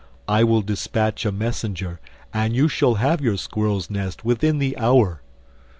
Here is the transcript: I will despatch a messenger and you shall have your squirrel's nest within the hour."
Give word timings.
I 0.27 0.43
will 0.43 0.63
despatch 0.63 1.27
a 1.27 1.31
messenger 1.31 1.99
and 2.33 2.55
you 2.55 2.67
shall 2.67 2.95
have 2.95 3.21
your 3.21 3.37
squirrel's 3.37 3.87
nest 3.91 4.25
within 4.25 4.57
the 4.57 4.75
hour." 4.79 5.21